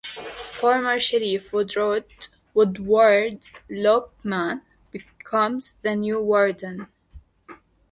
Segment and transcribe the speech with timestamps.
[0.03, 2.05] Former sheriff Woodward
[2.55, 6.87] Lopeman becomes the new warden.